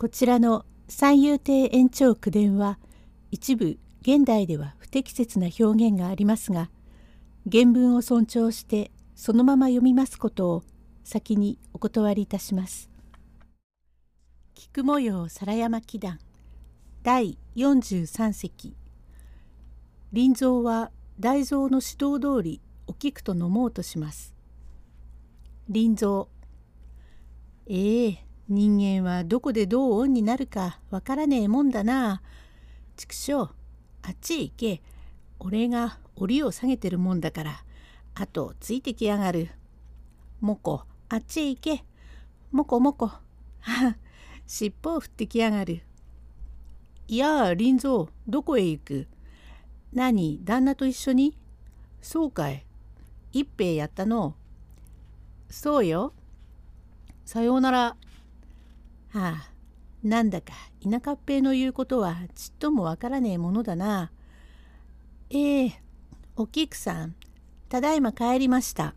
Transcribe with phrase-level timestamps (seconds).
[0.00, 2.78] こちらの三遊亭延長九伝は
[3.30, 6.70] 一部現代では不適切な表現がありますが
[7.52, 10.62] 原文を尊重してそのまま読みますことを
[11.04, 12.88] 先にお断りいたします。
[14.54, 16.18] 菊模様皿山祈願
[17.02, 18.74] 第43席
[20.14, 24.34] 林蔵は大蔵の指導通りお菊と飲もうとします。
[25.70, 26.26] 林蔵
[27.66, 32.20] ええ人間はどこでどう恩になるかわからねえもんだな。
[32.96, 33.48] 畜生あ
[34.10, 34.82] っちへ行け。
[35.38, 37.62] 俺が檻を下げてるもんだから
[38.12, 39.50] 後ついてきやがる。
[40.40, 41.84] もこあっちへ行け。
[42.50, 43.12] もこもこ。
[44.48, 45.82] 尻尾を振ってきやがる。
[47.06, 49.06] いやあ林蔵どこへ行く？
[49.92, 51.36] 何旦那と一緒に？
[52.02, 52.66] そうかい。
[53.32, 54.34] 一平やったの。
[55.48, 56.12] そうよ。
[57.24, 57.96] さようなら。
[59.12, 59.50] はあ、
[60.02, 64.12] なんだか田舎っぺの言うことはちっともわからねえものだな。
[65.30, 65.82] ええ
[66.36, 67.14] お菊さん、
[67.68, 68.94] ただいま帰りました。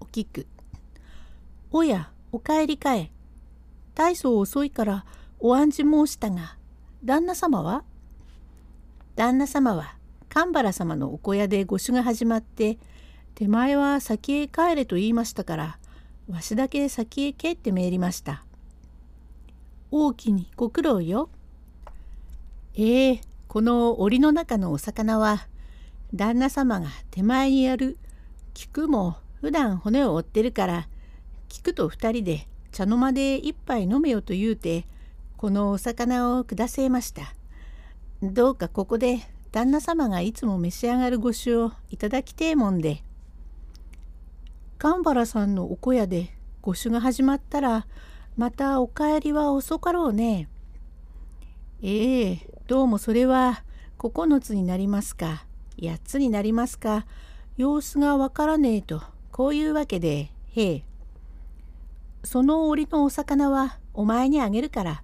[0.00, 0.46] お菊。
[1.70, 3.10] おや、お帰りかえ。
[3.94, 5.06] 大層遅いから
[5.38, 6.56] お案じ申したが、
[7.04, 7.84] 旦那様は？
[9.16, 9.96] 旦那様は
[10.28, 12.78] 神原様のお小屋で御酒が始まって、
[13.36, 15.78] 手前は先へ帰れと言いましたから、
[16.28, 18.44] わしだけ先へ帰って参りました。
[19.96, 21.28] 大きにご苦労よ。
[22.74, 25.46] ええー、この檻の中のお魚は
[26.12, 27.96] 旦那様が手前にやる
[28.54, 30.88] 菊も普段骨を折ってるから
[31.48, 34.84] 菊と二人で茶の間で一杯飲めよと言うて
[35.36, 37.32] このお魚を下せました。
[38.20, 39.20] どうかここで
[39.52, 43.04] 旦那様がいつも召し上がるご酒をいただきてえもんで。
[44.76, 47.86] 神原さんのお小屋でご酒が始まったら
[48.36, 50.48] またお帰りは遅かろうね。
[51.82, 53.62] ええどうもそれは
[53.98, 55.46] 9つになりますか。
[55.78, 57.06] 8つになりますか。
[57.56, 59.02] 様子がわからねえと。
[59.30, 60.32] こういうわけで。
[60.56, 60.82] へえ。
[62.24, 65.02] その檻のお魚はお前にあげるから。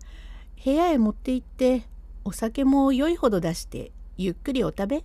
[0.65, 1.85] 部屋へ持って行って
[2.25, 5.05] お酒も良いほど出してゆっくりお食べ。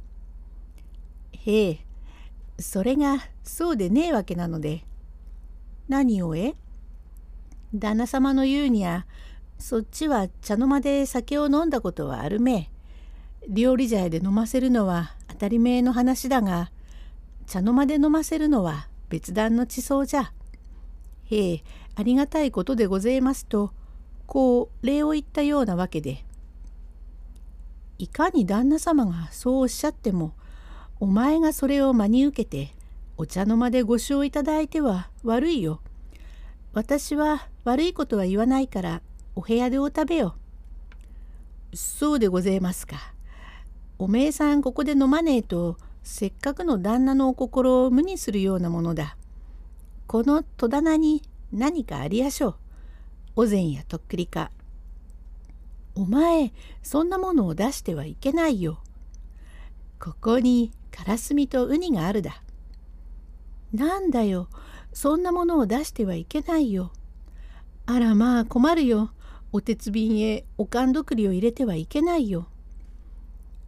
[1.34, 1.86] へえ。
[2.58, 4.84] それがそうでねえわけなので。
[5.88, 6.56] 何をえ？
[7.80, 9.06] 旦那様の言うにゃ
[9.60, 12.70] そっちは茶の間で酒を飲んだことはあるめ
[13.48, 16.72] 料理茶屋で飲ませるのは当たり前の話だが
[17.48, 20.34] 茶の間で飲ませるのは別段の地層じゃ。
[21.26, 21.64] へえ
[21.96, 23.72] ありがたいことでございますと
[24.26, 26.26] こう礼を言ったようなわけで
[27.98, 30.34] いかに旦那様がそうおっしゃっても
[31.00, 32.74] お前がそれを真に受けて
[33.18, 35.80] お茶の間でご賞いただいては悪いよ。
[36.76, 39.02] 私は悪いことは言わないから
[39.34, 40.36] お部屋でお食べよ。
[41.74, 43.14] そうでございますか。
[43.98, 49.16] おめえさんここで飲まねえとせっかくの旦那のお心を無にするようなものだ。
[50.06, 51.22] この戸棚に
[51.54, 52.56] 何かありやしょう。
[53.38, 54.52] お膳やとっくりか。
[55.96, 56.52] お前
[56.84, 58.80] そんなものを出してはいけないよ。
[59.98, 62.44] ここにカラスミとウニがあるだ。
[63.72, 64.50] なんだよ
[64.96, 66.90] そんなものを出してはいけないよ。
[67.86, 69.12] あらまあ困るよ。
[69.52, 72.48] お鉄瓶へおかんどくりを入れてはいけないよ。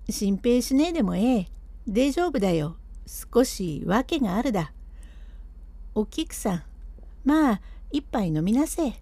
[0.09, 1.47] 心配しねえでもええ。
[1.85, 2.77] 大丈夫だよ。
[3.05, 4.71] 少し訳があるだ。
[5.95, 6.63] お菊さん、
[7.25, 7.61] まあ
[7.91, 8.93] 一杯飲みなせ。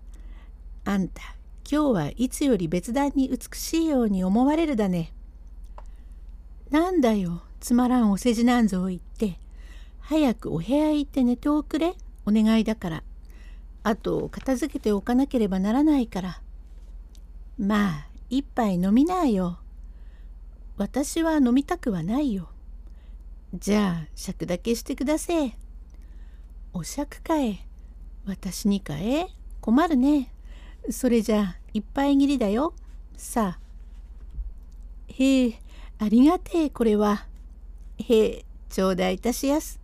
[0.83, 1.21] あんた、
[1.71, 5.13] 今日はいつより別段に美しいように思われるだね。
[6.71, 9.37] なんだよ、つまらんお世辞なんぞを言って。
[9.99, 11.93] 早くお部屋へ行って寝ておくれ。
[12.25, 13.03] お願いだから。
[13.83, 16.41] あと片付けておかなければならないから。
[17.57, 19.59] まあ一杯飲みなよ。
[20.77, 22.49] 私は飲みたくはないよ。
[23.53, 25.57] じゃあ酌だけしてくだせえ。
[26.73, 27.59] お酌かえ。
[28.25, 29.27] 私にかえ
[29.61, 30.31] 困るね。
[30.89, 32.73] それじゃあ一杯切りだよ。
[33.15, 33.65] さあ。
[35.07, 35.61] へえ、
[35.99, 37.27] ありがてえこれは。
[37.97, 39.79] へえ、頂戴いたしやす。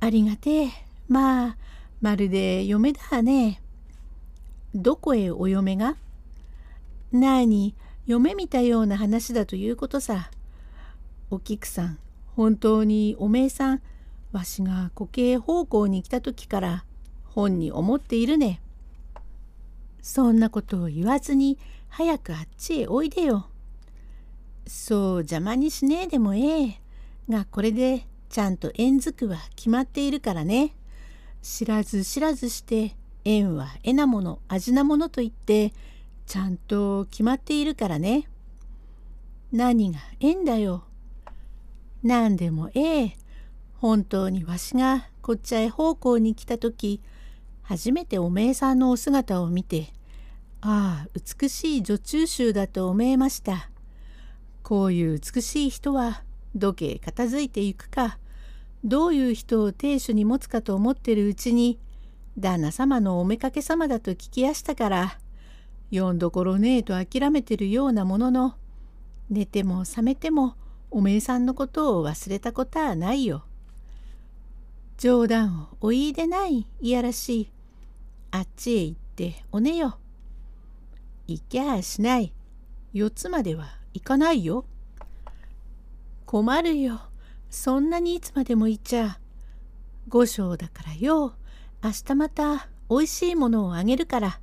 [0.00, 0.85] ありがてえ。
[1.08, 1.56] まあ
[2.00, 3.62] まるで嫁だね。
[4.74, 5.96] どこへお嫁が？
[7.12, 7.74] なあに
[8.06, 10.30] 嫁見たような話だということさ。
[11.30, 11.98] お菊さん
[12.34, 13.82] 本当におめえさん
[14.32, 16.84] わしが固形方向に来た時から
[17.24, 18.60] 本に思っているね。
[20.02, 23.48] そんなことを言わずに早くあっちへおいでよ。
[24.66, 26.80] そう邪魔にしねえでもええ。
[27.28, 30.74] がこれでちゃんと縁づくは決まっているからね。
[31.48, 35.72] 知らず知らずして縁は絵なもの味なものと言って
[36.26, 38.28] ちゃんと決まっているからね。
[39.52, 40.82] 何がええんだよ。
[42.02, 43.16] 何でもええ。
[43.76, 47.00] 本当にわしがこっちゃへ奉公に来た時
[47.62, 49.92] 初めておめえさんのお姿を見て
[50.60, 53.70] ああ美しい女中衆だと思えました。
[54.64, 56.24] こういう美しい人は
[56.56, 58.18] どけ片付いていくか
[58.84, 61.78] どういう人を亭主に持つかと思ってるうちに
[62.38, 65.18] 旦那様のおめかけ様だと聞きやしたから
[65.90, 68.56] よんどころねえと諦めてるようなものの
[69.30, 70.56] 寝ても覚めても
[70.90, 73.44] おめえさんのことを忘れたことはないよ。
[74.98, 77.50] 冗談をお言いでないいやらしい。
[78.30, 79.98] あっちへ行っておねよ。
[81.26, 82.32] 行きゃあしない。
[82.92, 84.64] 四つまでは行かないよ。
[86.24, 87.00] 困るよ。
[87.50, 89.18] そんなにいつまでもいちゃ。
[90.08, 91.34] 五章だからよ。
[91.82, 94.40] 明日またおいしいものをあげるから。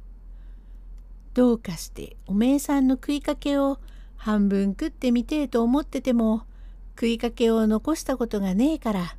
[1.34, 3.80] どうかしておめえさんの食いかけを
[4.18, 6.44] 半分食ってみてえと思ってても
[6.96, 9.16] 食いかけを残したことがねえから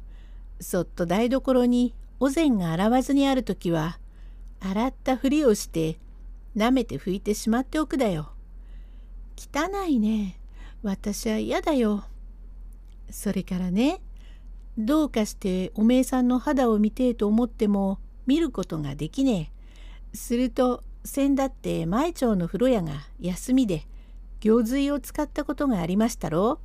[0.60, 3.98] そっと台所にお膳が洗わずにある時は
[4.60, 5.98] 洗ったふりをして
[6.56, 8.30] 舐めて拭いてしまっておくだよ。
[9.36, 10.38] 汚いね。
[10.82, 12.04] 私は嫌だよ。
[13.10, 14.00] それからね
[14.76, 19.52] どうかしておめえさんの肌を見てえと思っても見ることができね
[20.12, 20.16] え。
[20.16, 23.86] すると先だって前町の風呂屋が休みで
[24.40, 26.58] 行水を使ったことがありましたろ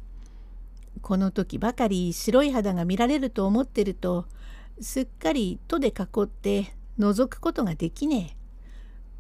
[0.98, 1.00] う。
[1.02, 4.26] この時ばかり白い肌が見られると思ってると
[4.82, 5.92] すっかり戸で囲
[6.24, 8.36] って覗くことができね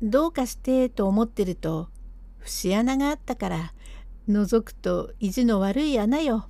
[0.01, 0.06] え。
[0.06, 1.89] どうかしてと思ってると
[2.39, 3.74] 節穴があったから
[4.30, 6.48] 覗くと意地の悪い穴よ。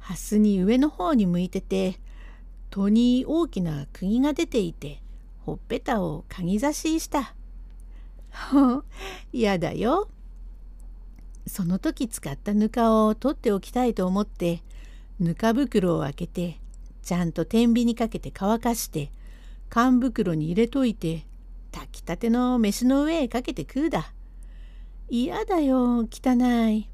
[0.00, 2.00] 蓮に上の方に向いてて
[2.70, 5.02] 戸に大きな釘が出ていて
[5.40, 7.34] ほっぺたをかぎ刺しした。
[9.32, 10.08] やだよ。
[11.46, 14.62] その時使ったぬかを取っておきたいと思って
[15.18, 16.60] ぬか袋を開けて
[17.02, 19.10] ちゃんと天秤にかけて乾かして
[19.68, 21.26] 缶袋に入れといて
[21.72, 24.12] 炊きたての飯の上へかけて食うだ。
[25.08, 26.88] 嫌だよ汚い。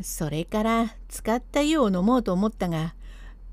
[0.00, 2.94] それから使った湯を飲もうと思ったが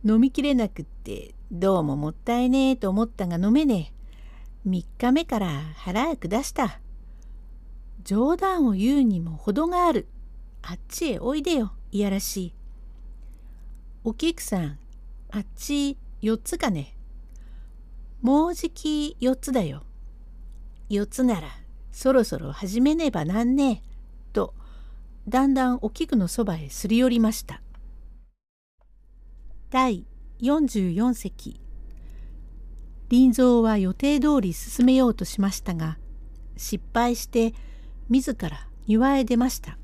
[0.04, 4.70] 飲みきれなくってどうももったいねえと思ったが飲めねえ。
[4.70, 6.80] 3日目から腹を下した。
[8.04, 10.08] 冗談を言うにも程がある。
[10.62, 12.54] あっちへおいでよ、いやらしい。
[14.04, 14.78] お菊さん、
[15.32, 16.96] あっち4つかね。
[18.22, 19.84] もうじき4つだよ。
[20.90, 21.48] 4つなら
[21.92, 23.82] そろそろ始めねばなんねえ。
[24.34, 24.54] と
[25.28, 27.62] だんだんお菊のそばへすり寄りました。
[29.72, 30.06] 第
[30.42, 31.60] 44席
[33.10, 35.98] 林蔵は予定通り進めようとしましたが
[36.56, 37.54] 失敗して
[38.10, 39.80] 自ら庭へ出ました。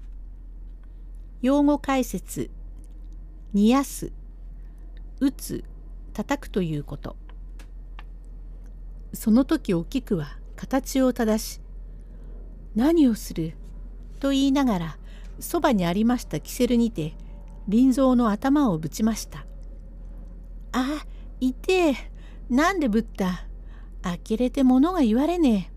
[1.42, 2.52] 用語解説
[3.54, 4.12] 「煮やす」
[5.20, 5.64] 「打つ」
[6.14, 7.16] 「叩く」ということ。
[9.14, 11.62] その時お菊は形を正し
[12.76, 13.56] 「何をする?」
[14.22, 14.98] と言いながら
[15.39, 17.16] そばにありましたキセルにて
[17.69, 19.45] 林蔵の頭をぶちました。
[20.72, 21.06] あ、
[21.39, 21.95] いてえ。
[22.50, 23.45] なんでぶった？
[24.04, 25.74] 呆れて物が言われねえ。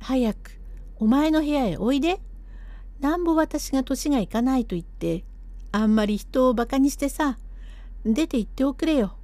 [0.00, 0.60] 早く
[0.96, 2.20] お前の部屋へおいで。
[3.00, 5.24] なんぼ私が年がいかないと言って、
[5.72, 7.38] あんまり人をバカにしてさ、
[8.04, 9.16] 出て行っておくれよ。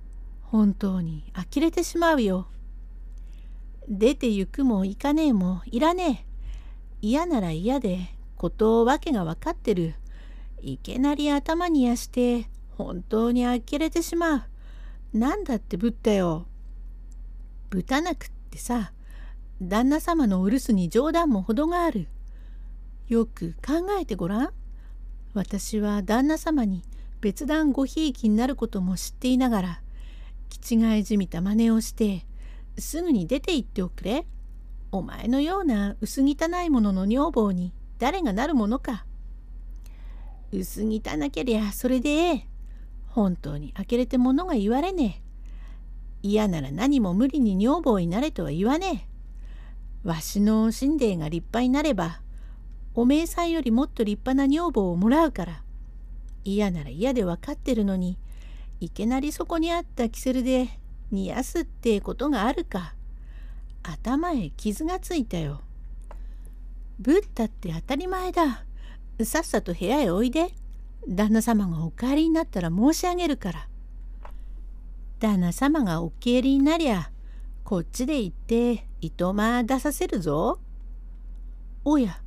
[0.43, 2.49] 本当に呆れてしまうよ。
[3.89, 6.27] 出て行くも行かねえもいらねえ。
[7.03, 8.09] 嫌なら嫌で
[8.41, 9.93] ことわけが分かってる。
[10.63, 14.49] いけなり頭にやして本当に呆れてしま
[15.13, 15.19] う。
[15.19, 16.47] なんだってぶったよ。
[17.69, 18.95] ぶたなくってさ、
[19.61, 22.09] 旦那様のお留守に冗談も程がある。
[23.09, 24.51] よく考えてごらん。
[25.35, 26.83] 私は旦那様に
[27.21, 29.83] 別段ごひいきになることも知っていながら、
[30.49, 32.25] 気違いじみた真似をして、
[32.79, 34.25] すぐに出て行っておくれ。
[34.93, 39.05] お前のような薄汚いものの女房に誰がなるものか。
[40.53, 42.47] 薄汚けりゃそれでええ。
[43.09, 45.31] 本当に呆れて物が言われねえ。
[46.23, 49.07] 嫌なら何も無理に女房になれとは言わね
[50.05, 50.09] え。
[50.09, 52.23] わしの神殿が立派になれば、
[52.95, 55.63] おめえさんよりもっと立派な女房をもらうから。
[56.43, 58.19] 嫌なら嫌で分かってるのに、
[58.81, 60.71] いきなりそこにあったキセルで
[61.11, 62.95] 煮やすってことがあるか。
[63.83, 65.61] 頭へ傷がついたよ。
[67.01, 68.67] ぶったって当たり前だ。
[69.25, 70.53] さっさと部屋へおいで。
[71.09, 73.69] 旦那様がお帰りになったら申し上げるから。
[75.19, 77.11] 旦那様がお帰りになりゃ、
[77.65, 80.61] こっちで行って糸間出させるぞ。
[81.87, 82.21] おや、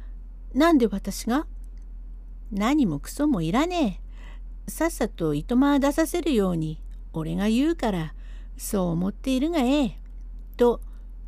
[0.56, 1.46] なんで私が？
[2.52, 4.02] 何もクソもいらね
[4.68, 4.72] え。
[4.72, 6.82] さっさと糸間出させるように
[7.14, 8.16] 俺が言うから
[8.58, 10.00] そう思っているがええ。
[10.58, 10.82] と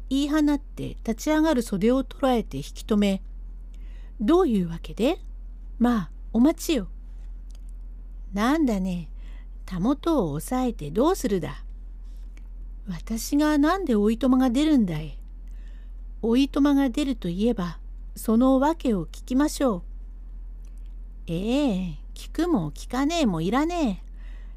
[0.10, 3.22] 言い放って立ち上がる袖を捉えて引き止め
[4.20, 5.20] 「どういうわけで？
[5.80, 6.88] まあお待ちよ」。
[8.34, 9.10] なんだね
[9.66, 11.64] たもとを押さえてどうするだ？
[12.88, 15.18] 私が何でおいとまが出るんだい？
[16.22, 17.80] おいとまが出るといえば
[18.16, 19.84] その訳を聞きましょう。
[21.28, 24.06] ええ聞くも聞かねえもいらねえ。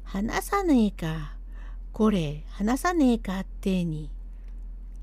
[0.03, 1.33] 話さねえか。
[1.91, 4.09] これ話さねえかってに。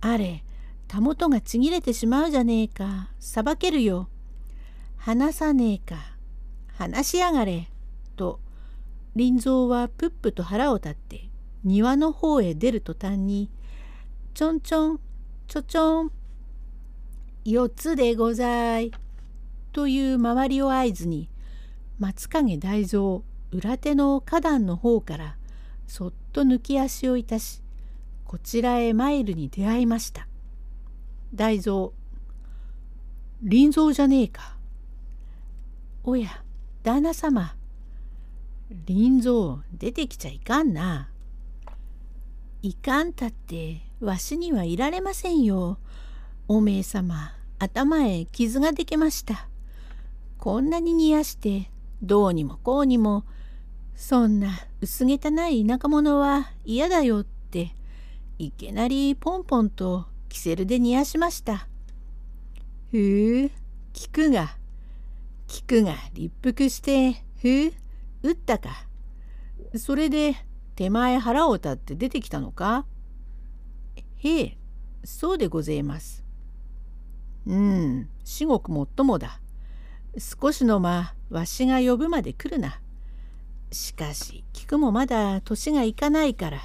[0.01, 0.43] あれ、
[0.89, 3.11] たもとがちぎれてしまうじゃねえか。
[3.19, 4.09] さばけるよ。
[4.97, 6.17] 話さねえか。
[6.69, 7.69] 話しやがれ。
[8.17, 8.41] と、
[9.17, 11.29] 林蔵はぷっぷと腹を立って
[11.65, 13.51] 庭の方へ出る途端に、
[14.35, 15.01] ちょんちょん、
[15.47, 16.13] ちょちょん、
[17.45, 18.91] 四つでござい。
[19.73, 21.29] という周りを合図に、
[21.99, 23.23] 松影大蔵
[23.53, 25.37] 裏手の花壇の方から
[25.87, 27.63] そっと抜き足をいたし
[28.25, 30.27] こちらへ参るに出会いました。
[31.33, 31.91] 大蔵
[33.49, 34.56] 林蔵じゃねえか。
[36.09, 36.29] おや
[36.85, 37.57] 旦那様
[38.87, 41.11] 林蔵出てきちゃいかんな。
[42.63, 45.79] いかんたってわしにはいられませんよ。
[46.47, 49.49] おめえ様頭へ傷ができました。
[50.39, 51.73] こんなに煮やして
[52.03, 53.25] どうにもこうにも
[53.97, 55.17] そんな薄汚
[55.51, 57.75] い田舎者は嫌だよって
[58.39, 61.67] いきなりポンポンとキセルで煮やしました。
[62.93, 63.51] ふう
[63.93, 64.57] 聞くが
[65.49, 67.73] 聞くが立腹してふう
[68.23, 68.87] 打ったか。
[69.77, 70.35] それで
[70.75, 72.85] 手前腹を立って出てきたのか？
[74.17, 74.59] へえ
[75.05, 76.25] そうでごぜいます。
[77.47, 79.41] うん至極もっともだ。
[80.19, 82.81] 少しの間わしが呼ぶまで来るな。
[83.71, 86.61] しかし菊もまだ年がいかないから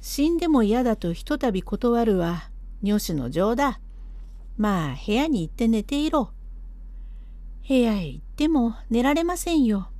[0.00, 2.50] 死んでも嫌だとひとたび断るは
[2.82, 3.80] 女子の情だ。
[4.56, 6.32] まあ部屋に行って寝ていろ。
[7.70, 9.90] 部屋へ行っても寝られませんよ。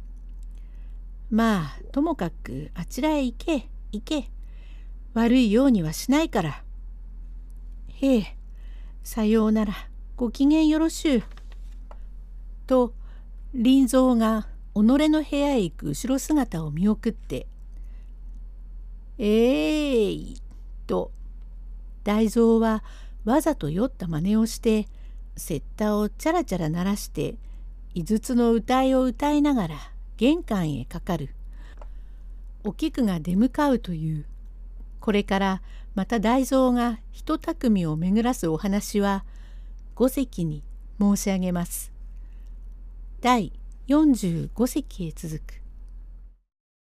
[1.31, 4.29] まあともかくあちらへ行け行け。
[5.15, 6.65] 悪いようにはしないから。
[7.87, 8.37] へえ
[9.05, 9.73] さようなら
[10.17, 11.23] ご機嫌よろしゅう。
[12.67, 12.93] と
[13.53, 17.47] 林蔵が己の部屋へ行く後ろ姿を見送って
[19.17, 20.43] 「えーい」
[20.89, 21.13] と
[22.03, 22.83] 大蔵は
[23.25, 24.89] わざと酔った真似をして
[25.37, 27.37] セッタをチャラチャラ鳴らして
[27.93, 29.77] 井筒の歌いを歌いながら
[30.17, 31.31] 玄関へかかる。
[32.63, 34.27] お菊が出向かうという。
[35.01, 35.63] これから
[35.95, 39.25] また大蔵が一匠を巡らすお話は
[39.97, 40.63] 五席に
[41.01, 41.91] 申し上げます。
[43.21, 43.53] 第
[43.89, 45.60] 45隻へ続く。